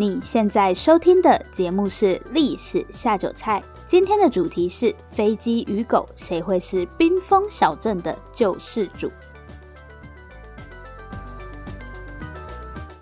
[0.00, 9.10] 你现在收听的节目是《历史下酒菜》，今天的主题是飞机与狗，谁会是冰封小镇的救世主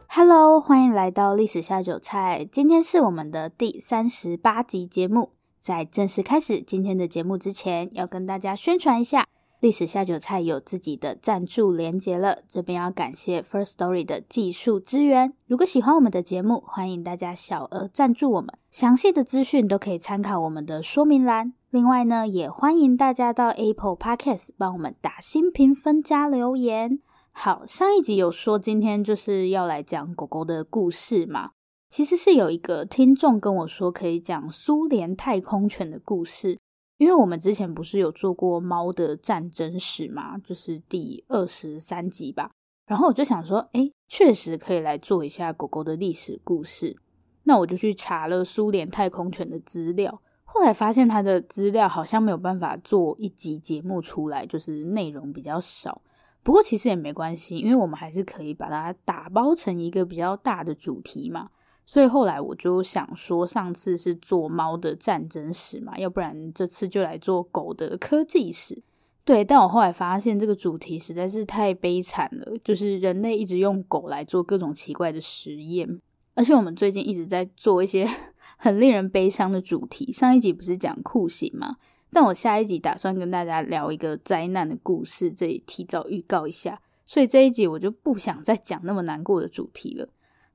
[0.09, 5.31] ？Hello，欢迎来到《历史下酒菜》，今天是我们的第三十八集节目。
[5.61, 9.29] 在正式开始今天的节目之前，要跟大家宣传一下。
[9.61, 15.33] 历史下酒菜有自己的赞助连接了，这边要感谢 First Story 的技术支援。
[15.49, 21.55] 如果喜欢我们的节目，欢迎大家小额赞助我们，详细的资讯都可以参考我们的说明栏。
[21.71, 27.01] 另外呢，也欢迎大家到 Apple Podcast 帮我们打新评分加留言。
[27.33, 31.51] 好，上一集有说今天就是要来讲狗狗的故事嘛，
[31.91, 36.59] 其实是有一个听众跟我说可以讲苏联太空犬的故事。
[36.99, 42.51] 因为我们之前不是有做过猫的战争史嘛，就是第二十三集吧。
[42.87, 46.97] 然后我就想说，诶，确实可以来做一下狗狗的历史故事。
[47.45, 56.03] 那我就去查了苏联太空犬的资料，后来发现它的资料好像没有办法做一集节目出来，就是内容比较少。
[56.43, 61.51] 不过其实也没关系，因为我们还是可以把它打包成一个比较大的主题嘛。
[61.89, 68.83] 所以后来我就想说，上次是做猫的战争史嘛，要不然这次就来做狗的科技史。
[69.25, 75.99] 对，但我后来发现这个主题实在是太悲惨了，就是人类一直用狗来做各种奇怪的实验，
[76.35, 78.07] 而且我们最近一直在做一些
[78.59, 80.13] 很令人悲伤的主题。
[80.13, 81.77] 上一集不是讲酷刑吗？
[82.13, 86.83] 但我下一集打算跟大家聊一个灾难的故事，这里提早预告一下。
[87.07, 90.07] 所以这一集我就不想再讲那么难过的主题了。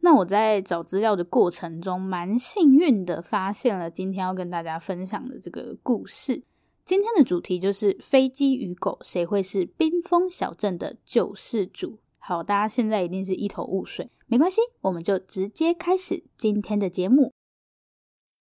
[0.05, 6.43] 那我在找资料的过程中，蛮幸运的发现了今天要跟大家分享的这个故事。
[6.83, 11.99] 今天的主题就是飞机与狗，谁会是冰封小镇的救世主？
[12.19, 17.31] 好，大家现在一定是一头雾水，没关系，我们就直接开始今天的节目。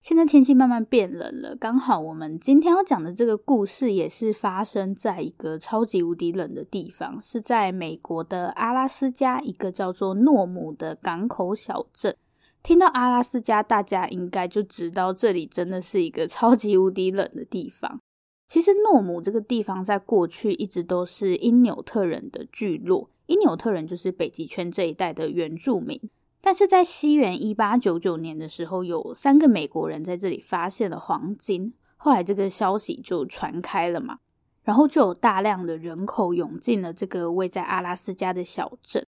[0.02, 12.16] 现在天气慢慢变冷了，刚好我们今天要讲的这个故事也是发生在一个超级无敌冷的地方，是在美国的阿拉斯加一个叫做诺姆的港口小镇。
[12.64, 18.00] 听到阿拉斯加，大家应该就知道这里真的是一个超级无敌冷的地方。
[18.48, 26.00] 其实诺姆这个地方在过去一直都是因纽特人的聚落，因纽特人就是北极圈这一带的原住民。
[26.44, 34.18] 但是在西元一八九九年的时候，有三个美国人在这里发现了黄金，后来这个消息就传开了嘛，
[34.64, 39.06] 然后就有大量的人口涌进了这个位在阿拉斯加的小镇。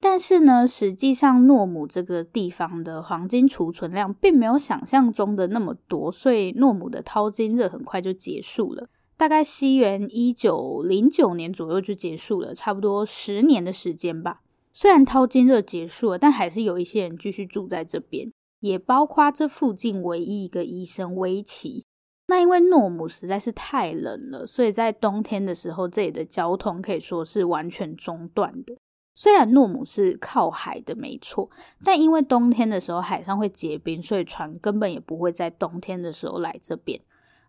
[0.00, 8.88] 但是呢，实际上诺姆这个地方的黄金储存量并没有想象中的那么多，所以诺姆的淘金热很快就结束了，
[9.18, 14.40] 大概西元一九零九年左右就结束了，差不多十年的时间吧。
[14.72, 21.84] 虽然淘金热结束了，但还是有一些人继续住在这边，也包括这附近唯一一个医生威奇。
[22.28, 28.76] 那因为诺姆实在是太冷了，所以在冬天的时候，这里的交通可以说是完全中断的。
[29.12, 31.50] 虽然诺姆是靠海的，没错，
[31.84, 37.00] 但因为冬天的时候海上会结冰，所以船根本也不会在冬天的时候来这边。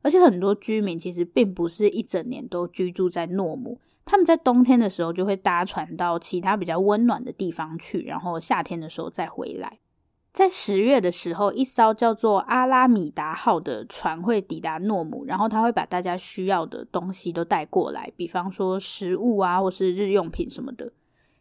[0.01, 3.79] 而且很多居民其实并不是一整年都居住在诺姆。
[4.03, 9.79] 他们在冬天的时候就会搭船到其他比较温暖的地方去，然后夏天的时候再回来。
[10.33, 20.93] 在十月的时候，一艘叫做阿拉米达号的船会抵达诺姆，然后他会把大家需要的东西都带过来，比方说食物啊，或是日用品什么的。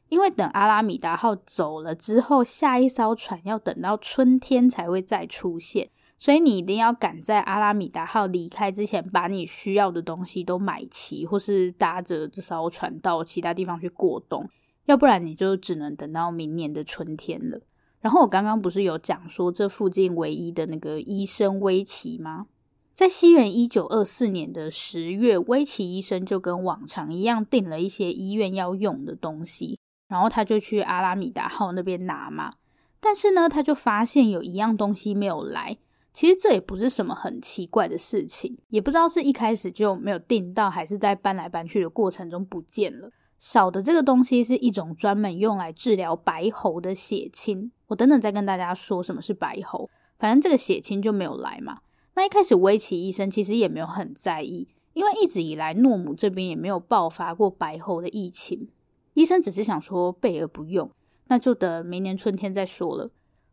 [0.08, 5.90] 因为等阿拉米达号走了之后，下一艘船要等到春天才会再出现。
[6.20, 14.46] 所以你一定要赶在阿拉米达号离开之前，把你需要的东西都买齐，或是搭着这艘船到其他地方去过冬，
[14.84, 17.62] 要不然你就只能等到明年的春天了。
[18.02, 22.48] 然后我刚刚不是有讲说这附近唯一的那个医生威奇吗？
[22.92, 29.78] 在西元一九二四年的十月，威奇医生就跟往常一样订了一些医院要用的东西，
[30.08, 32.52] 然后他就去阿拉米达号那边拿嘛。
[33.00, 35.78] 但是呢，他就发现有一样东西没有来。
[36.12, 43.10] 其实这也不是什么很奇怪的事情，也不知道是一开始就没有订到，还是在搬来搬去的过程中不见了。
[43.38, 49.88] 少的这个东西是一种专门用来治疗白喉的血清，我等等再跟大家说什么是白喉。
[50.18, 51.78] 反正这个血清就没有来嘛。
[52.14, 58.68] 那一开始威奇医生其实也没有很在意，因为一直以来诺姆这边也没有爆发过白喉的疫情，
[59.14, 60.90] 医生只是想说备而不用，
[61.28, 63.10] 那就等明年春天再说了。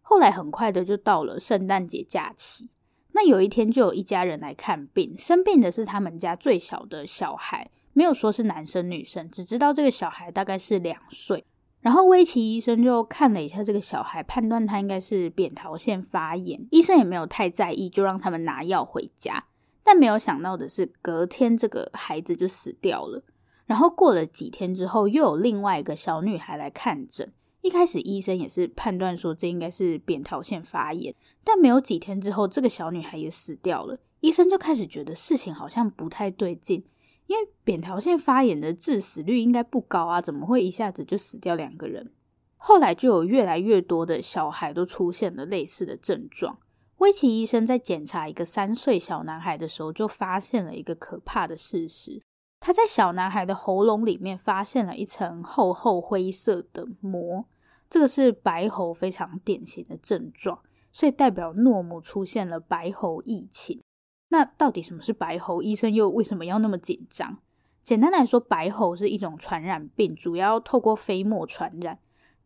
[0.10, 2.70] 后来很快的就到了圣诞节假期，
[3.12, 11.44] 那有一天就有一家人来看病，生病的是他们家最小的小孩，没有说是男生女生，只知道这个小孩大概是两岁。
[11.82, 19.44] 然后威奇医生就看了一下这个小孩，判断他应该是扁桃腺发炎，医生也没有太在意，就让他们拿药回家。
[19.84, 23.26] 但没有想到的是，隔天这个孩子就死掉了。
[23.66, 27.34] 然后过了几天之后，又有另外一个小女孩来看诊。
[27.62, 31.14] 一开始医生也是判断说这应该是扁桃腺发炎，
[31.44, 34.00] 但没有几天之后，这个小女孩也死掉了。
[34.20, 36.84] 医生就开始觉得事情好像不太对劲。
[37.28, 42.14] 因为扁桃腺发炎的致死率应该不高啊，怎么会一下子就死掉两个人？
[42.56, 46.58] 后来就有越来越多的小孩都出现了类似的症状。
[47.00, 52.22] 威奇医生在检查一个三岁小男孩的时候，就发现了一个可怕的事实：
[52.60, 57.46] 他在小男孩的喉咙里面发现了一层厚厚灰色的膜，
[57.90, 60.60] 这个是白喉非常典型的症状，
[60.92, 63.82] 所以代表诺姆出现了白喉疫情。
[64.30, 65.62] 那到底什么是白喉？
[65.62, 67.38] 医生又为什么要那么紧张？
[67.84, 72.00] 简单来说，白喉是一种传染病，主要透过飞沫传染。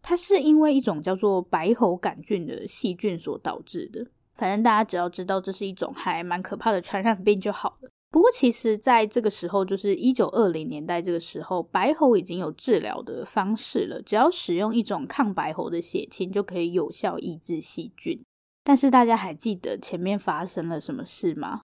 [0.04, 4.06] 它是因为一种叫做白喉杆菌的细菌所导致的。
[4.34, 7.90] 反正大家只要知道这是一种还蛮可怕的传染病就好了。
[8.12, 18.22] 不过，其实在这个时候，就是一九二零年代这个时候，白喉已经有治疗的方式了，只要使用一种抗白喉的血清，就可以有效抑制细菌。
[18.66, 21.62] 但是大家还记得前面发生了什么事吗？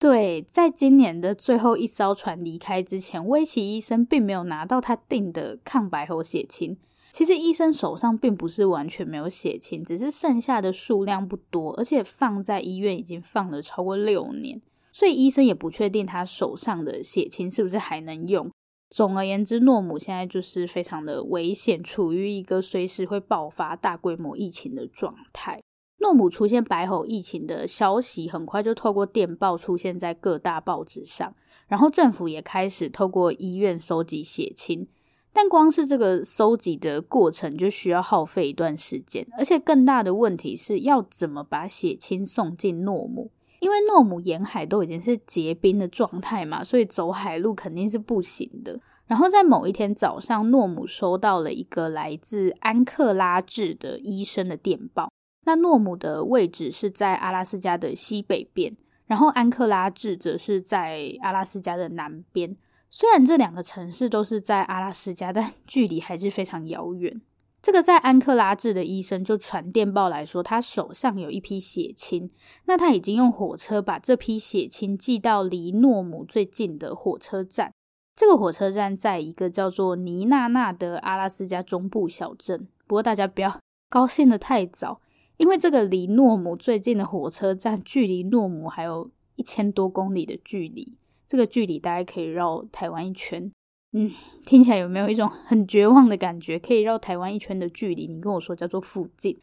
[0.00, 6.76] 对，在今年的最后一艘船离开之前，威奇医生并没有拿到他订的抗白喉血清。
[7.12, 14.60] 其实医生手上并不是完全没有血清，只是剩下的数量不多，而且放在医院已经放了超过六年，
[14.94, 18.48] 所以医生也不确定他手上的血清是不是还能用。
[18.90, 25.60] 总而言之，诺姆现在就是非常的危险，处于一个随时会爆发大规模疫情的状态。
[25.98, 31.34] 诺姆出现白喉疫情的消息很快就透过电报出现在各大报纸上，
[31.66, 34.86] 然后政府也开始透过医院收集血清，
[35.32, 43.32] 但光是这个收集的过程就需要耗费一段时间，而且更大的问题是要怎么把血清送进诺姆，
[43.64, 48.78] 因为诺姆沿海都已经是结冰的状态嘛，所以走海路肯定是不行的。
[49.06, 55.10] 然后在某一天早上，诺姆收到了一个来自安克拉治的医生的电报。
[55.46, 58.76] 那诺姆的位置是在阿拉斯加的西北边，
[59.06, 62.54] 然后安克拉治则是在阿拉斯加的南边。
[62.90, 67.18] 虽然这两个城市都是在阿拉斯加，但距离还是非常遥远。
[67.64, 72.30] 这个在安克拉治的医生就传电报来说，他手上有一批血清，
[72.66, 77.72] 那他已经用火车把这批血清寄到离诺姆最近的火车站。
[78.14, 82.68] 这个火车站在一个叫做尼纳纳的阿拉斯加中部小镇。
[82.86, 83.58] 不过大家不要
[83.88, 85.00] 高兴得太早。
[85.38, 93.50] 因为这个离诺姆最近的火车站，距离诺姆还有一千多公里的距离，这个距离大概可以绕台湾一圈。
[93.96, 94.10] 嗯，
[94.44, 96.58] 听起来有没有一种很绝望的感觉？
[96.58, 99.38] 可以绕台湾一圈的距离，你跟我说叫做附近，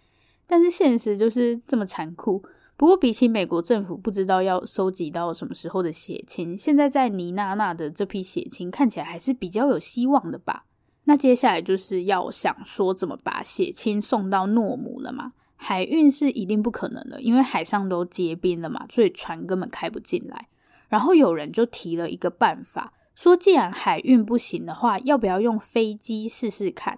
[0.45, 2.43] 但是现实就是这么残酷。
[2.75, 10.65] 不过比起美国政府不知道要收集到什么时候的血清，现在在尼娜娜的这批血清看起来还是比较有希望的吧？
[11.05, 15.31] 那接下来就是要想说怎么把血清送到诺姆了嘛？
[15.55, 20.47] 海运是一定不可能的，因为海上都结冰了嘛，所以船根本开不进来。
[20.89, 26.97] 然后有人就提了一个办法，说既然海运不行的话，要不要用飞机试试看？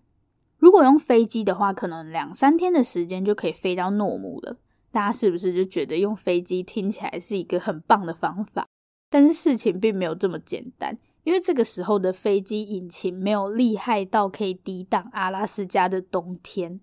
[0.58, 4.56] 如果用飞机的话，可能两三天的时间就可以飞到诺姆了。
[4.90, 8.66] 大家是不是就觉得用飞机听起来是一个很棒的方法？
[9.10, 16.80] 但是事情并没有这么简单，因为这个时候的飞机引擎没有厉害到可以抵挡阿拉斯加的冬天。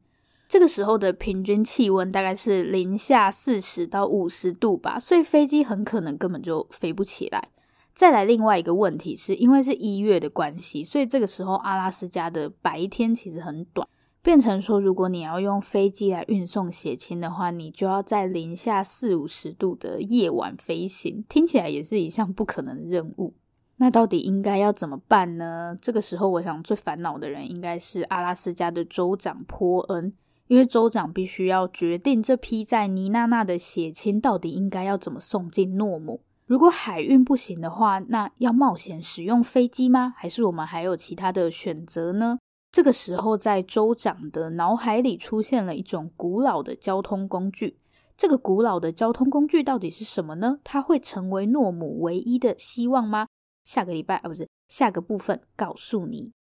[0.46, 7.48] 这个时候的平均气温大概是零下四十到五十度吧，所以飞机很可能根本就飞不起来。
[7.94, 13.86] 再来，另外一个问题是因为是一月的关系，所以这个时候阿拉斯加的白天其实很短，
[14.22, 23.34] 变成说如果你要用飞机来运送血清的话，你就要在零下四五十度的夜晚飞行，听起来也是一项不可能的任务。
[23.76, 25.76] 那到底应该要怎么办呢？
[25.80, 30.12] 这个时候，我想最烦恼的人应该是阿拉斯加的州长波恩。
[30.48, 36.22] 因为州长必须要决定这批在尼娜娜的血清到底应该要怎么送进诺姆。
[36.50, 40.12] 如果海运不行的话，那要冒险使用飞机吗？
[40.16, 42.40] 还是我们还有其他的选择呢？
[42.72, 47.78] 这个时候，在州长的脑海里出现了一种古老的交通工具。
[48.16, 50.58] 这个古老的交通工具到底是什么呢？
[50.64, 53.28] 它会成为诺姆唯一的希望吗？
[53.62, 56.32] 下个礼拜啊，不是，下个部分告诉你。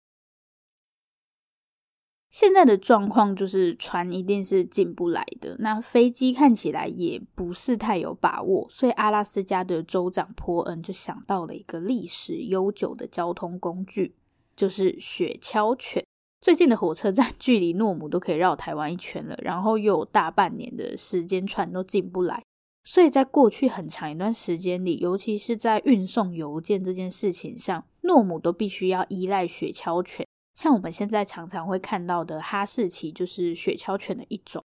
[2.30, 14.14] 现在的状况就是船一定是进不来的，那飞机看起来也不是太有把握，所以阿拉斯加的州长波恩就想到了一个历史悠久的交通工具，
[14.54, 16.04] 就是雪橇犬。
[16.40, 22.44] 最近的火车站 距离诺姆都可以绕台湾一圈了，然后又有大半年的时间船都进不来，
[22.84, 30.26] 所以在过去很长一段时间里，尤其是在运送邮件这件事情上，诺姆都必须要依赖雪橇犬。
[30.58, 34.60] 像我们现在常常会看到的哈士奇，就是雪橇犬的一种。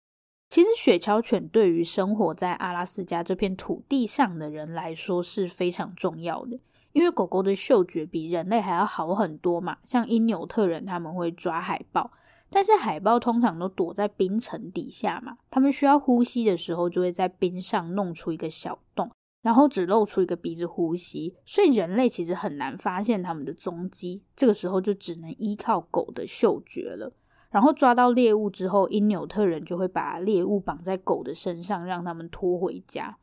[0.50, 6.60] 其实雪橇犬对于生活在阿拉斯加这片土地上的人来说是非常重要的。
[6.92, 12.10] 因为狗狗的嗅觉比人类还要好很多嘛，像因纽特人他们会抓海豹，
[12.50, 19.10] 但是海豹通常都躲在冰层底下嘛，他们需要呼吸的时候就会在冰上弄出一个小洞，
[19.48, 27.14] 然后只露出一个鼻子呼吸，所以人类其实很难发现他们的踪迹，这个时候就只能依靠狗的嗅觉了。
[27.48, 33.16] 然后抓到猎物之后，因纽特人就会把猎物绑在狗的身上，让他们拖回家。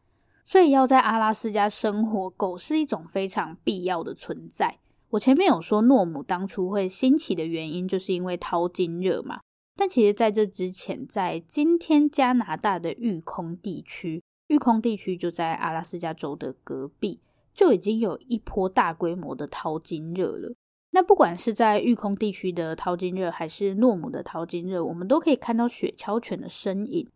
[0.44, 4.80] 所以要在阿拉斯加生活，狗是一种非常必要的存在。
[5.12, 9.42] 我前面有说诺姆当初会兴起的原因，就是因为淘金热嘛。
[9.76, 17.20] 但其实在这之前，在今天加拿大的育空地区，育空地区就在阿拉斯加州的隔壁，
[17.54, 20.54] 就已经有一波大规模的淘金热了。
[20.92, 27.10] 那不管是在育空地区的淘金热，还是诺姆的淘金热，我们都可以看到雪橇犬的身影。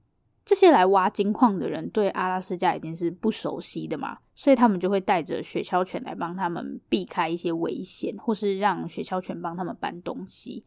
[0.43, 10.65] 这些来挖金矿的人对阿拉斯加已经是不熟悉的嘛，所以他们就会带着雪橇犬来帮他们避开一些危险，或是让雪橇犬帮他们搬东西。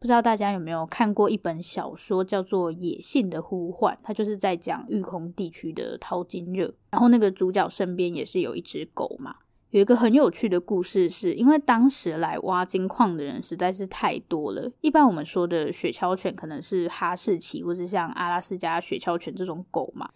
[0.00, 9.34] 不知道大家有没有看过一本小说，叫做《野性的呼唤》，它就是在讲育空地区的淘金热，然后那个主角身边也是有一只狗嘛。
[9.70, 14.70] 有一个很有趣的故事是，是因为当时来挖金矿的人实在是太多了。
[14.80, 20.08] 一般我们说的雪橇犬可能是哈士奇，或是像阿拉斯加雪橇犬这种狗嘛。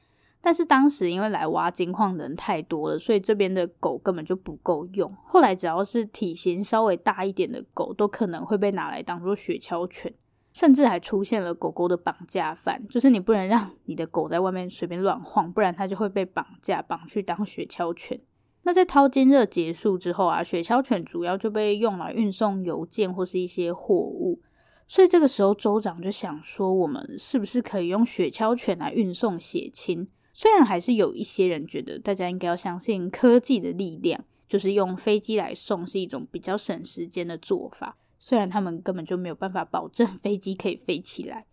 [0.44, 5.10] 但是当时因为来挖金矿的人太多了，所以这边的狗根本就不够用。
[5.24, 10.12] 后来只要是体型稍微大一点的狗，都可能会被拿来当做雪橇犬，
[10.52, 18.20] 甚至还出现了狗狗的绑架犯，就是你不能让你的狗在外面随便乱晃，不然它就会被绑架绑去当雪橇犬。
[18.64, 24.40] 那在淘金热结束之后啊，雪橇犬主要就被用来运送邮件或是一些货物，
[24.88, 30.08] 所以这个时候州长就想说，我们是不是可以用雪橇犬来运送血清？
[30.32, 37.96] 虽然还是有一些人觉得大家应该要相信科技的力量，就是用飞机来送是一种比较省时间的做法。
[38.18, 41.46] 虽然他们根本就没有办法保证飞机可以飞起来，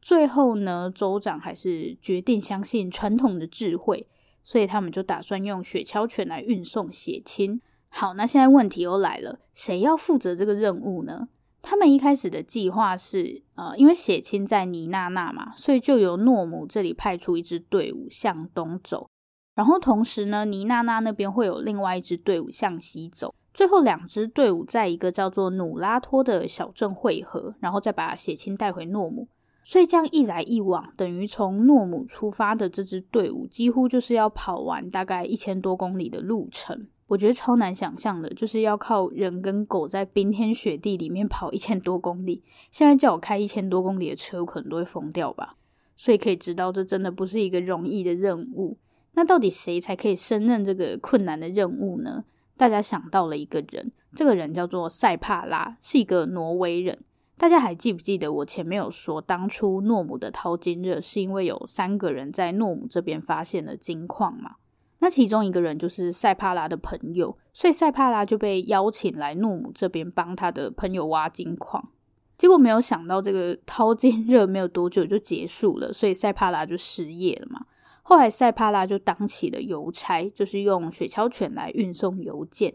[0.00, 4.06] 最后呢，州长还是决定相信传统的智慧。
[4.46, 7.62] 所以他们就打算用雪橇犬来运送血清。
[7.88, 11.28] 好，那现在问题又来了，谁要负责这个任务呢？
[11.64, 19.08] 他们一开始的计划是，呃，因为血清在尼娜娜嘛，所以就由诺姆这里派出一支队伍向东走，
[19.54, 29.26] 然后同时呢，尼娜娜那边会有另外一支队伍向西走，最后两支队伍在一个叫做努拉托的小镇汇合，然后再把血清带回诺姆。
[29.66, 36.88] 所以这样一来一往，等于从诺姆出发的这支队伍，几乎就是要跑完大概一千多公里的路程。
[37.14, 42.42] 我觉得超难想象的，就是要靠人跟狗在冰天雪地里面跑一千多公里。
[42.72, 45.56] 现在叫我开一千多公里的车，我可能都会疯掉吧。
[45.94, 48.76] 所以可以知道，这真的不是一个容易的任务。
[49.12, 52.24] 那到底谁才可以胜任这个困难的任务呢？
[52.56, 56.98] 大家想到了一个人，这个人叫做塞帕拉，是一个挪威人。
[57.38, 64.56] 大家还记不记得我前面有说，当初诺姆的淘金热是因为有三个人在诺姆这边发现了金矿嘛？
[65.04, 71.90] 那其中一个人就是塞帕拉的朋友，所以塞帕拉就被邀请来诺姆这边帮他的朋友挖金矿。
[72.38, 77.66] 结果没有想到，这个淘金热没有多久就结束了，所以塞帕拉就失业了嘛。
[78.02, 82.72] 后来塞帕拉就当起了邮差，就是用雪橇犬来运送邮件。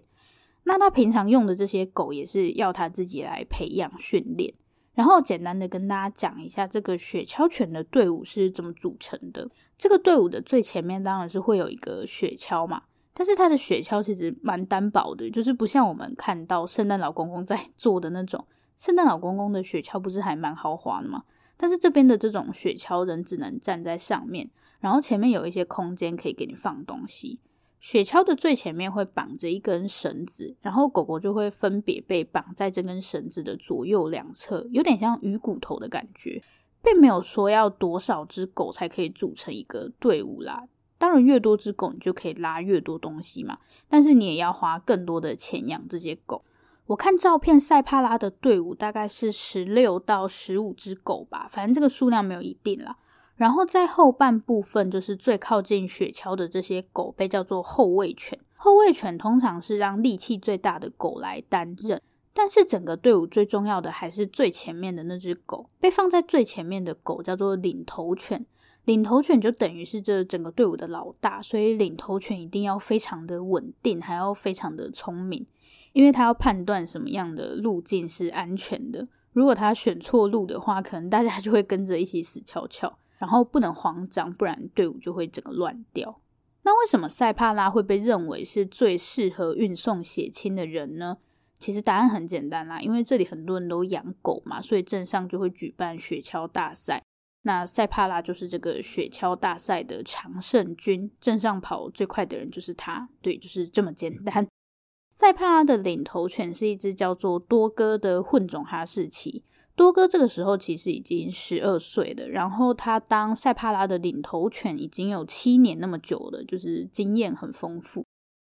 [0.65, 4.53] 那他平常用的这些狗也是要他自己来培养训练，
[4.99, 9.49] 然后简单的跟大家讲一下这个雪橇犬的队伍是怎么组成的。
[9.77, 12.81] 这个队伍的最前面当然是会有一个雪橇嘛，
[13.13, 18.45] 但是它的雪橇其实蛮单薄的，就是不像我们看到圣诞老公公在 坐的那种。
[18.75, 21.23] 圣诞老公公的雪橇不是还蛮豪华的吗？
[21.55, 24.49] 但是这边的这种雪橇人只能站在上面，
[24.81, 27.39] 然后前面有一些空间可以给你放东西。
[27.79, 36.43] 雪橇的最前面会绑着一根绳子，然后狗狗就会分别被绑在这根绳子的左右两侧，有点像鱼骨头的感觉，
[36.83, 40.67] 并没有说要多少只狗才可以组成一个队伍啦。
[40.97, 43.57] 当然，越多只狗你就可以拉越多东西嘛，
[43.87, 46.43] 但是你也要花更多的钱养这些狗。
[46.87, 52.97] 我看照片，塞帕拉的队伍大概是十六到十五只狗吧，反正这个数量没有一定啦。
[53.39, 58.37] 然后在后半部分，就是最靠近雪橇的这些狗被叫做后卫犬。
[58.55, 62.01] 后卫犬通常是让力气最大的狗来担任，
[62.33, 68.45] 但是整个队伍最重要的还是最前面的那只狗，被放在最前面的狗叫做领头犬。
[68.83, 75.47] 领头犬就等于是这整个队伍的老大，所以领头犬一定要非常的稳定，还要非常的聪明，
[75.93, 79.07] 因为他要判断什么样的路径是安全的。
[79.31, 82.98] 如果他选错路的话，可能大家就会跟着一起死翘翘。
[83.19, 86.19] 然后不能慌张，不然队伍就会整个乱掉。
[86.63, 91.17] 那为什么塞帕拉会被认为是最适合运送血亲的人呢？
[91.57, 97.03] 其实答案很简单啦，因为这里很多人都养狗嘛，所以镇上就会举办雪橇大赛。
[97.43, 103.09] 那塞帕拉就是这个雪橇大赛的常胜军，镇上跑最快的人就是他。
[103.21, 104.47] 对，就是这么简单。
[105.09, 109.43] 塞帕拉的领头犬是一只叫做多哥的混种哈士奇。
[109.79, 118.05] 多哥这个时候其实已经十二岁了，然后他当塞帕拉的领头犬已经有七年那么久了，就是经验很丰富。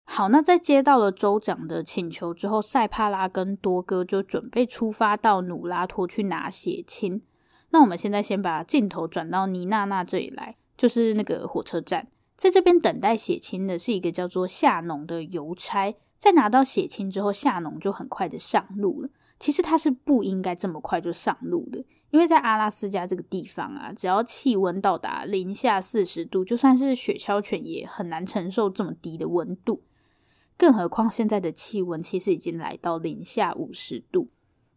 [0.06, 7.22] 好，那在接到了州长的请求之后，塞帕拉跟多哥就准备出发到努拉托去拿血清。
[7.70, 15.96] 那我们现在先把镜头转到尼娜娜这里来，就是那个火车站，在这边等待血清的是一个叫做夏农的邮差。
[16.18, 19.10] 在拿到血清之后，夏农就很快的上路了。
[19.40, 29.84] 其实他是不应该这么快就上路的，因为在阿拉斯加这个地方啊，只要气温到达零下四十度，就算是雪橇犬也很难承受这么低的温度。
[30.58, 34.28] 更何况现在的气温其实已经来到零下五十度。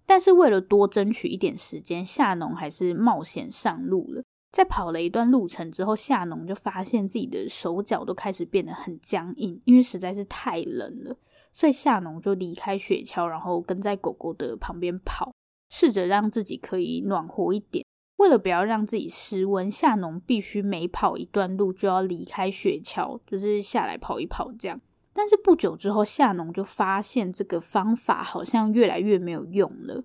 [0.07, 4.23] 但是为了多争取一点时间，夏农还是冒险上路了。
[4.53, 11.17] 在跑了一段路程之后，夏农就发现自己的手脚都开始变得很僵硬，因为实在是太冷了。
[11.53, 15.33] 所以夏农就离开雪橇，然后跟在狗狗的旁边跑，
[15.71, 17.85] 试着让自己可以暖和一点。
[18.17, 24.81] 为了不要让自己失温，夏农必须每跑一段路就要离开雪橇，就是下来跑一跑这样。
[25.13, 30.05] 但是不久之后，夏农就发现这个方法好像越来越没有用了。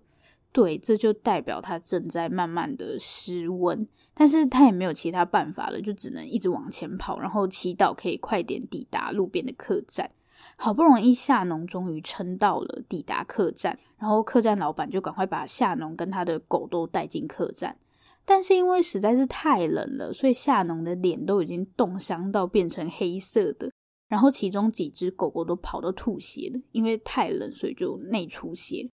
[0.51, 10.09] 对，这就代表他正在慢慢的失温，但是他也没有其他办法了，就只能一直往前跑，然后祈祷可以快点抵达路边的客栈。
[10.55, 17.77] 好不容易，夏农终于撑到了抵达客栈，然后客栈老板就赶快把夏农跟他的狗都带进客栈。
[18.25, 23.71] 但是因为实在是太冷了，所以夏农的脸都已经冻伤到变成黑色的，
[24.09, 28.89] 然后其中几只狗狗都跑到吐血了，因为太冷，所以就内出血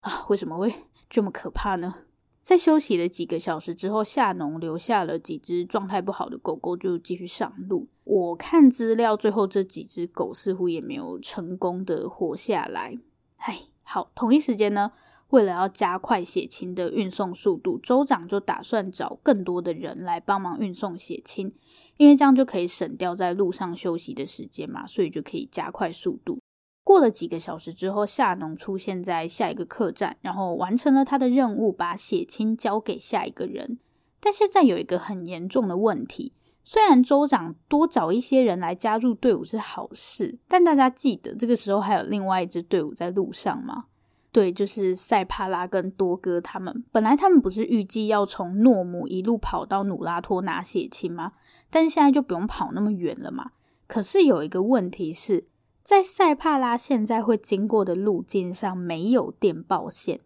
[0.00, 0.24] 啊！
[0.28, 0.72] 为什么会
[1.10, 2.05] 这么可怕呢？
[2.46, 7.88] 在休息了几个小时之后，夏农留下了几只状态不好的狗狗，就继续上路。
[8.04, 12.96] 我看资料，最后这几只狗似乎也没有成功的活下来。
[13.38, 14.92] 唉，好，同一时间呢，
[15.30, 21.52] 为了要加快血清的运送速度，州长就打算找更多的人来帮忙运送血清，
[21.96, 26.38] 因为这样就可以省掉在路上休息的时间嘛，所以就可以加快速度。
[26.86, 33.80] 过了几个小时之后，夏农出现在下一个客栈，然后完成了他的任务，把血清交给下一个人。
[34.20, 43.86] 但现在有一个很严重的问题，虽然州长多找一些人来加入队伍是好事，但大家记得这个时候还有另外一支队伍在路上吗？
[44.30, 46.84] 对，就是塞帕拉跟多哥他们。
[46.92, 51.32] 本来他们不是预计要从诺姆一路跑到努拉托拿血清吗？
[51.68, 53.50] 但是现在就不用跑那么远了嘛。
[53.88, 55.48] 可是有一个问题是。
[55.86, 60.18] 在塞帕拉现在会经过的路径上没有电报线，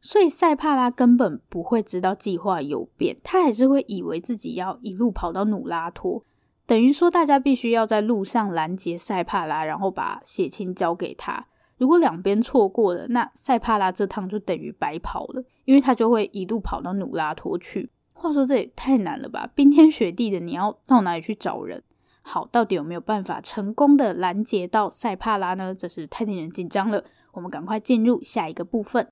[0.00, 6.24] 所以塞帕拉根本不会知道计划有变，他还是会以为自己要一路跑到努拉托，
[6.66, 11.48] 等于说大家必须要在路上拦截塞帕拉，然后把血清交给他。
[11.78, 17.90] 如果两边错过了，那塞帕拉这趟就等于白跑了，因为他就会一路跑到努拉托去。
[18.12, 21.82] 话说这也太难了吧，冰天雪地的，你要到哪里去找人？
[22.30, 25.74] 好，到底有没有办法成功的拦截到塞帕拉呢？
[25.74, 27.02] 这是太令人紧张了。
[27.32, 29.08] 我们赶快进入下一个部分。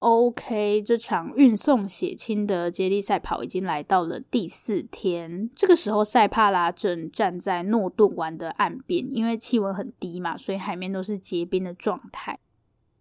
[0.00, 5.48] OK，这场运送血清的接力赛跑已经来到了第四天。
[5.54, 12.40] 这个时候，塞帕拉正站在诺顿湾的岸边，因为气温很低嘛，所以海面都是结冰的状态。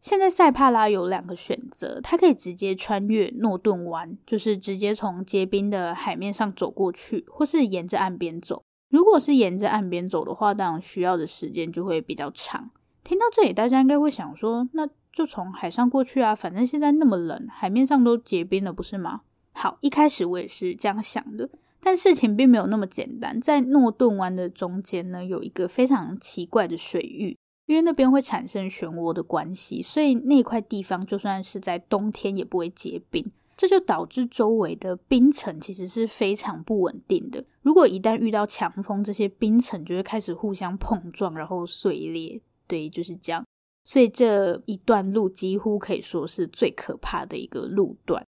[0.04, 8.62] 现在塞帕拉有两个选择，他可以直接穿越诺顿湾，就是直接从结冰的海面上走过去，或是沿着岸边走。
[8.90, 12.70] 如果是沿着岸边走的话，当然需要的时间就会比较长。
[13.02, 19.22] 听到这里，大家应该会想说，那就从海上过去啊，反正现在那么冷，海面上都结冰了，不是吗？
[19.54, 23.40] 好，一开始我也是这样想的，但事情并没有那么简单。
[23.40, 27.38] 在诺顿湾的中间呢，有一个非常奇怪的水域。
[27.66, 37.44] 因为那边会产生漩涡的关系，所以那块地方就算是在冬天也不会结冰，这就导致周围的冰层其实是非常不稳定的。
[37.62, 42.42] 如果一旦遇到强风，这些冰层就会开始互相碰撞，然后碎裂。
[42.68, 43.46] 对，就是这样。
[43.86, 48.26] 所以这一段路几乎可以说是最可怕的一个路段。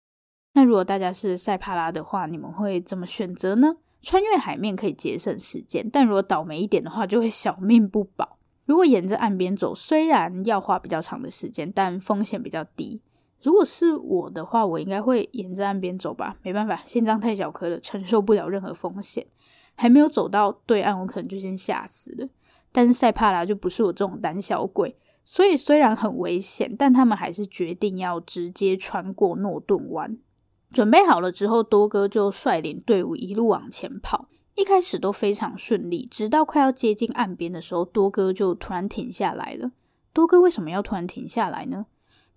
[0.55, 3.77] 那如果大家是塞帕拉的话，你们会怎么选择呢？
[4.03, 8.39] 穿越海面可以节省时间，但如果倒霉一点的话，就会小命不保。
[8.73, 13.03] 如果沿着岸边走，虽然要花比较长的时间，但风险比较低。
[13.43, 16.39] 如果是我的话，我应该会沿着岸边走吧。
[16.43, 19.27] 没办法，心脏太小颗了，承受不了任何风险。
[19.75, 22.27] 还没有走到对岸，我可能就先吓死了。
[22.73, 30.17] 但是塞帕拉就不是我这种胆小鬼，所以虽然很危险，但他们还是决定要直接穿过诺顿湾。
[30.71, 34.31] 准备好了之后，多哥就率领队伍一路往前跑。
[34.55, 39.73] 一开始都非常顺利，直到快要接近岸边的时候，多哥就突然停下来了。
[40.13, 41.87] 多哥为什么要突然停下来呢？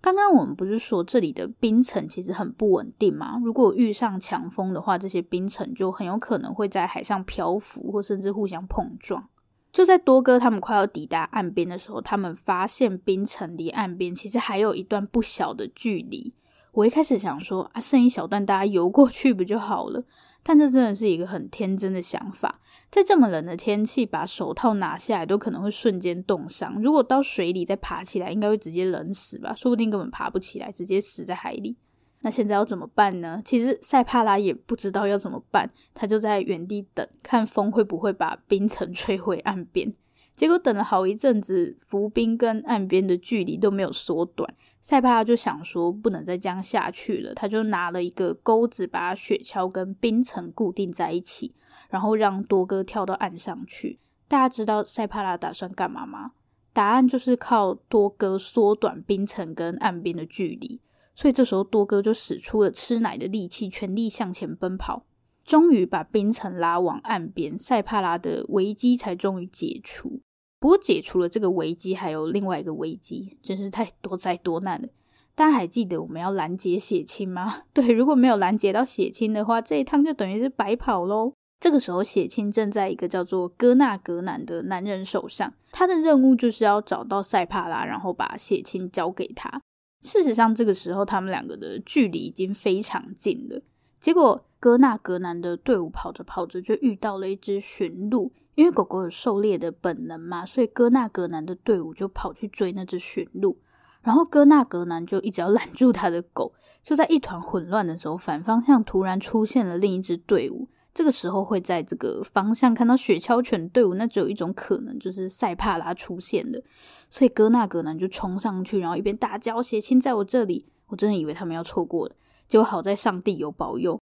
[0.00, 3.40] 刚刚我们不是说这里的冰层其实很不稳定吗？
[3.44, 9.28] 如果遇上强风的话，这些冰层就很有可能会在海上漂浮，或甚至互相碰撞。
[9.72, 16.32] 就在多哥他们快要抵达岸边的时候，他们发现冰层离岸边其实还有一段不小的距离。
[16.72, 20.04] 我一开始想说啊，剩一小段，大家游过去不就好了？
[20.48, 22.60] 但这真的是一个很天真的想法。
[22.88, 26.80] 在这么冷的天气，把手套拿下来都可能会瞬间冻伤。
[26.80, 29.52] 如果到水里再爬起来，应该会直接冷死吧？
[29.56, 31.76] 说不定根本爬不起来，直接死在海里。
[32.20, 33.42] 那现在要怎么办呢？
[33.44, 39.92] 其实塞帕拉也不知道要怎么办，他就在原地等，看风会不会把冰层吹回岸边。
[40.36, 44.54] 结果等了好一阵子，浮冰跟岸边的距离都没有缩短。
[44.82, 51.54] 塞帕拉就想说不能再这样下去了，他就拿了一个钩子，把雪橇跟冰层固定在一起，
[51.88, 53.98] 然后让多哥跳到岸上去。
[54.28, 56.32] 大家知道塞帕拉打算干嘛吗？
[56.74, 60.80] 答案就是靠多哥缩短冰层跟岸边的距离。
[61.14, 65.06] 所以这时候多哥就使出了吃奶的力气，全力向前奔跑。
[65.42, 70.20] 终于把冰层拉往岸边，塞帕拉的危机才终于解除。
[70.58, 74.88] 不过解除了这个危机，还有另外一个危机，真是太多灾多难了。
[75.34, 77.64] 大家还记得我们要拦截血清吗？
[77.74, 81.34] 对，如果没有拦截到血清的话，这一趟就等于是白跑喽。
[81.60, 89.60] 这个时候，血清正在一个叫做哥纳格南的男人手上，他的任务就是要找到塞帕拉，然后把血清交给他。
[90.02, 93.60] 事实上，这个时候他们两个的距离已经非常近了。
[93.98, 98.32] 结果，哥纳格南的队伍跑着跑着就遇到了一只驯鹿。
[98.56, 103.58] 因为狗狗有狩猎的本能嘛，所以哥纳格南的队伍就跑去追那只驯鹿，
[104.02, 106.52] 然后哥纳格南就一直要 拦住他的狗。
[106.82, 110.68] 就在一团混乱的时候，反方向突然出现了另一支队伍。
[110.94, 116.62] 这个时候会在这个方向看到雪橇犬队伍，那只有一种可能，就是塞帕拉出现的。
[117.10, 122.14] 所以哥纳格南就冲上去，然后一边大叫：“血亲在我这里！”我真的以为他们要错过了，
[122.48, 124.00] 结果好在上帝有保佑。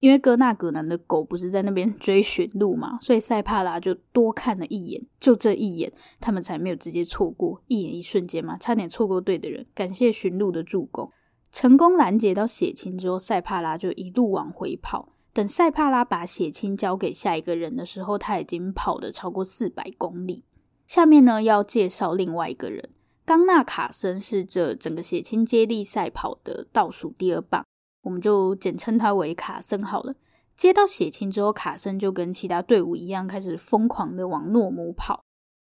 [0.00, 9.66] 因为哥纳格南的狗不是在那边 追寻鹿嘛，所以塞帕拉就多看了一眼，就这一眼，他们才没有直接错过，一眼一瞬间嘛，差点错过对的人。
[9.74, 11.10] 感谢寻鹿的助攻，
[11.52, 15.12] 成功拦截到血清之后，塞帕拉就一路往回跑。
[15.32, 20.44] 等塞帕拉把血清交给下一个人的时候，他已经跑了超过四百公里。
[20.86, 22.90] 下面呢，要介绍另外一个人，
[23.24, 27.64] 冈纳卡森是这整个血清接力赛跑的倒数第二棒。
[28.02, 30.14] 我们就简称他为卡森好了。
[30.56, 35.22] 接到血清之后，卡森就跟其他队伍一样，开始疯狂的往诺姆跑。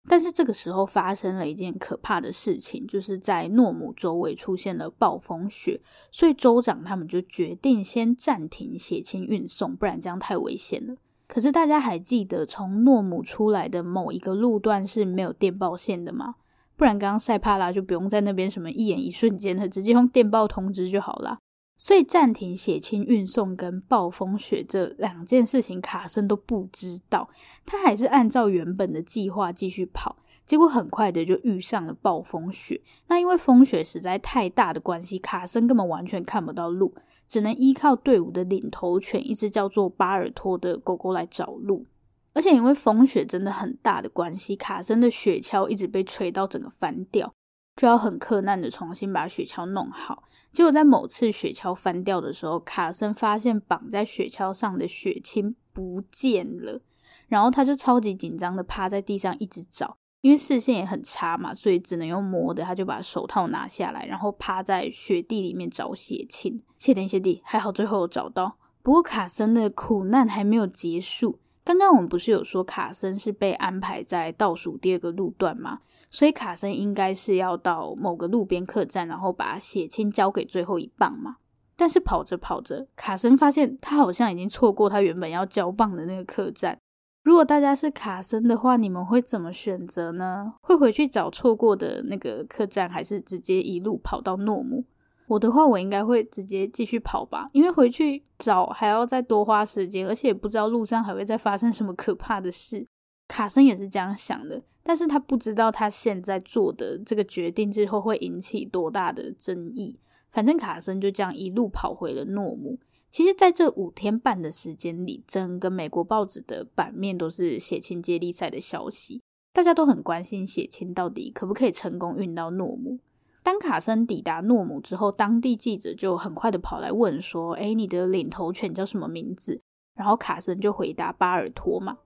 [0.06, 10.94] 但是这个时候发生了一件可怕的事情，就是在诺姆周围出现了暴风雪，所以州长他们就决定先暂停血清运送，不然这样太危险了。
[11.26, 16.34] 可是大家还记得从诺姆出来的某一个路段是没有电报线的吗？
[16.76, 21.38] 不然刚刚塞帕拉就不用在那边什么一眼一瞬间的，直接用电报通知就好了。
[21.76, 27.28] 所以暂停血清运送跟暴风雪这两件事情，卡森都不知道。
[27.66, 32.80] 他还是按照原本的计划继续跑，结果很快的就遇上了暴风雪。
[33.08, 36.94] 那因为风雪实在太大的关系，卡森根本完全看不到路，
[37.26, 41.84] 只能依靠队伍的领头犬，一只叫做巴尔托的狗狗来找路。
[42.32, 47.32] 而且因为风雪真的很大的关系，卡森的雪橇一直被吹到整个翻掉，
[47.76, 50.24] 就要很克难的重新把雪橇弄好。
[50.52, 56.80] 结果在某次雪橇翻掉的时候，卡森发现绑在雪橇上的血亲不见了，
[57.26, 62.62] 然后他就超级紧张的趴在地上一直找，因为视线也很差嘛，所以只能用摸的。
[62.62, 66.62] 他就把手套拿下来，然后趴在雪地里面找血清。
[66.78, 68.56] 谢天谢地，还好最后有找到。
[68.82, 71.40] 不过卡森的苦难还没有结束。
[71.64, 75.80] 刚刚我们不是有说卡森是被安排在倒数第二个路段吗？
[76.14, 81.38] 所以卡森应该是要到某个路边客栈，然后把血清交给最后一棒嘛。
[81.74, 86.78] 但是跑着跑着，卡森发现他好像已经错过他原本要交棒的那个客栈，
[87.24, 90.54] 如果大家是卡森的话，你们会怎么选择呢？
[90.60, 94.84] 会回去找错过的那个客栈，还是直接一路跑到诺姆？
[95.26, 102.86] 我的话，我应该会直接继续跑吧，因为回去找还要再多花时间，而且也不知道路上还会再发生什么可怕的事。
[103.26, 109.98] 卡森也是这样想的，但是他不知道他现在做的这个决定之后会引起多大的争议。
[110.30, 112.78] 反正卡森就这样一路跑回了诺姆。
[113.10, 122.98] 其实，在这五天半的时间里，整个美国报纸的版面都是血亲接力赛的消息，大家都很关心血亲到底可不可以成功运到诺姆。
[123.44, 129.60] 当卡森抵达诺姆之后，当地记者就很快的跑来问说：“诶，你的领头犬叫什么名字？”
[129.94, 131.98] 然后卡森就回答：“巴尔托嘛。”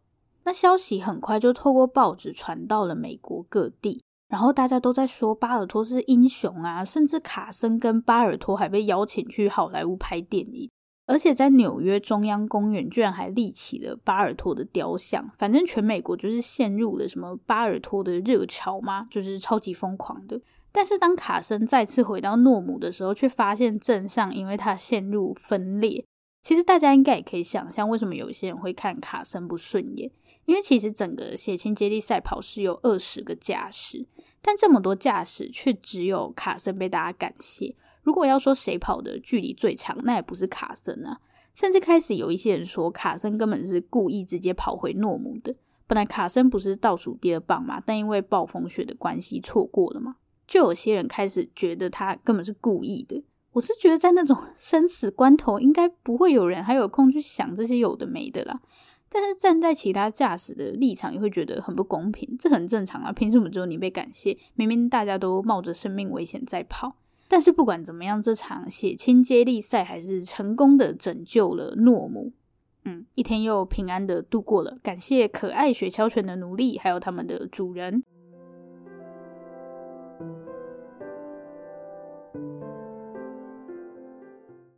[0.48, 10.70] 那消息很快就透过报纸传到了美国各地，然后大家都在说巴尔托是英雄啊，甚至卡森跟巴尔托还被邀请去好莱坞拍电影。
[11.06, 15.30] 而且在纽约中央公园，居然还立起了巴尔托的雕像。
[15.37, 20.40] 反正全美国就是陷入了什么巴尔托的热潮嘛，就是超级疯狂的。
[20.72, 26.06] 但是当卡森再次回到诺姆的时候，却发现镇上因为他陷入分裂。
[26.42, 30.11] 其实大家应该也可以想象，为什么有些人会看卡森不顺眼。
[30.48, 34.06] 因为其实整个血清接力赛跑是有二十个驾驶，
[34.40, 37.76] 但这么多驾驶却只有卡森被大家感谢。
[38.02, 41.20] 如果要说谁跑的距离最长，那也不是卡森啊。
[41.54, 45.54] 甚至开始有一些人说，卡森根本是故意直接跑回诺姆的。
[45.87, 53.22] 本来卡森不是倒数第二棒嘛，但因为暴风雪的关系错过了嘛，就有些人开始觉得他根本是故意的。
[53.52, 58.62] 我是觉得在那种 生死关头，应该不会有人还有空去想这些有的没的啦。
[59.10, 62.36] 但是站在其他驾驶的立场，也会觉得很不公平。
[62.38, 64.36] 这很正常啊，凭什么只有你被感谢？
[64.54, 66.96] 明明大家都冒着生命危险在跑。
[67.26, 72.32] 但是不管怎么样，这场血亲接力赛还是成功的拯救了诺姆。
[72.84, 78.02] 嗯，一天又平安的度过了，感谢可爱雪橇犬的努力，还有他们的主人。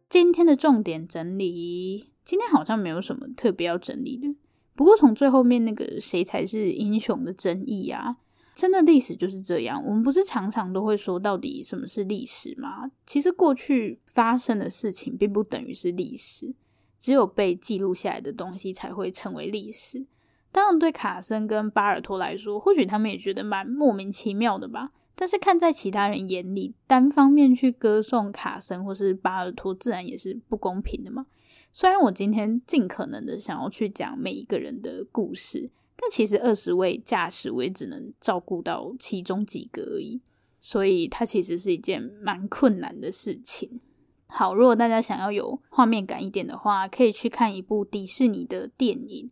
[0.09, 4.35] 今天的重点整理，今天好像没有什么特别要整理的。
[4.75, 8.17] 不过从最后面那个谁才是英雄的争议啊。
[8.53, 12.91] 真的历史就是这样，我们不是常常都会说到底什么是历史吗？
[13.07, 16.55] 其实过去发生的事情并不等于是历史，
[16.99, 20.05] 只有被记录下来的东西才会成为历史。
[20.53, 24.93] 当然，对卡森跟巴尔托来说，或许他们也觉得蛮莫名其妙的吧。
[25.15, 31.27] 但是看在其他人眼里，单方面去歌颂卡森或是巴尔托，自然也是不公平的嘛。
[31.73, 35.71] 虽然我今天尽可能的想要去讲每一个人的故事。
[36.03, 40.19] 但其实二十位驾驶，我也只能照顾到其中几个而已，
[40.59, 43.83] 所以它其实是一件蛮困难的事情。
[44.27, 49.31] 好，如果大家想要有画面感一点的话，可以去看一部迪士尼的电影。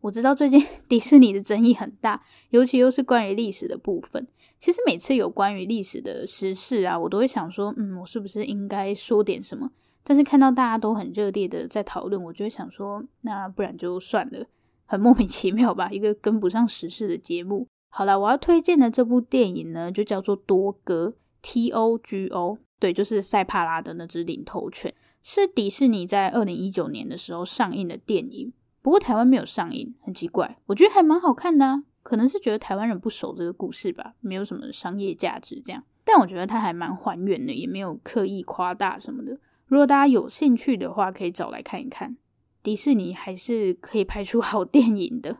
[0.00, 4.26] 我知道最近 迪士尼的争议很大，尤其又是关于历史的部分。
[4.58, 9.70] 其实每次有关于历史的时事啊，我都会想说，嗯，我是不是应该说点什么？
[10.08, 14.46] 但是看到大家都很热烈的在讨论，我就会想说，那不然就算了。
[14.84, 17.66] 很莫名其妙吧， 一个跟不上时事的节目。
[17.88, 21.08] 好啦，我要推荐的这部电影呢，就叫做《多哥》
[21.42, 22.58] （T O G O）。
[22.78, 28.52] 对，就是塞帕拉的那只领头犬，是迪士尼在二零一九年的时候上映的电影。
[28.82, 30.58] 不过台湾没有上映，很奇怪。
[30.66, 35.82] 我觉得还蛮好看的啊，可能是觉得台湾人不熟这个故事吧，没有什么商业价值这样。
[36.04, 39.36] 但我觉得它还蛮还原的，也没有刻意夸大什么的。
[39.66, 42.16] 如果大家有兴趣的话，可以找来看一看。
[42.62, 45.38] 迪士尼还是可以拍出好电影的。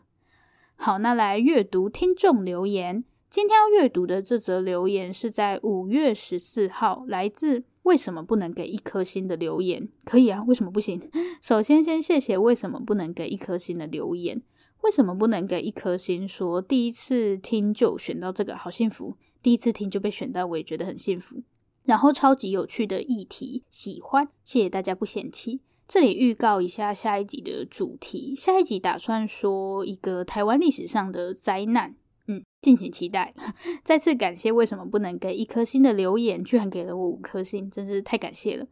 [0.74, 3.04] 好，那来阅读听众留言。
[3.28, 9.88] 今天要阅读的这则留言是在五月十四号，来自为什么不能给一颗星的留言。
[10.04, 11.00] 可以啊，为什么不行？
[11.42, 14.42] 首先，先谢谢为什么不能给一颗星的留言。
[14.82, 16.26] 为什么不能给一颗星？
[16.26, 19.16] 说第一次听就选到这个，好幸福。
[19.42, 21.42] 第一次听就被选到，我也觉得很幸福。
[21.86, 25.60] 然后超级有趣的议题，喜欢，谢谢大家不嫌弃。
[25.88, 28.34] 这里预告一下下一集的主题。
[28.36, 31.94] 下一集打算说一个台湾历史上的灾难，
[32.26, 33.32] 嗯，敬请期待。
[33.84, 38.66] 再次感谢为什么不能给一颗星的留言，居然给了我五颗星，真是太感谢了。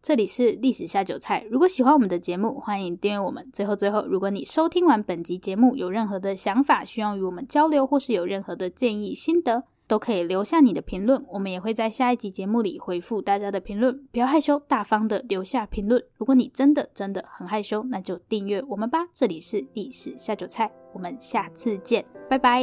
[0.00, 3.50] 这里是历史下酒菜，如果喜欢我们的节目，欢迎订阅我们。
[3.52, 14.06] 最后最后，如果你收听完本集节目有任何的想法，需要与我们交流，或是有任何的建议心得，都可以留下你的评论，我们也会在下一集节目里回复大家的评论。
[14.12, 16.00] 不要害羞，大方的留下评论。
[16.16, 19.00] 如果你真的真的很害羞，那就订阅我们吧。
[19.12, 22.62] 这里是历史下酒菜，我们下次见，拜拜。